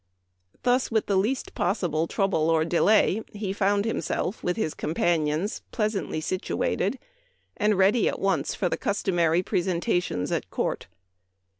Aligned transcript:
Thus, 0.63 0.89
with 0.89 1.05
the 1.05 1.15
least 1.15 1.53
possible 1.53 2.07
trouble 2.07 2.49
or 2.49 2.65
delay, 2.65 3.21
he 3.33 3.53
found 3.53 3.85
himself, 3.85 4.43
with 4.43 4.57
his 4.57 4.73
companions, 4.73 5.61
pleasantly 5.71 6.19
situated, 6.21 6.97
and 7.55 7.77
ready 7.77 8.07
at 8.09 8.17
once 8.19 8.55
for 8.55 8.67
the 8.67 8.77
customary 8.77 9.43
presenta 9.43 10.01
tions 10.01 10.31
at 10.31 10.49
court. 10.49 10.87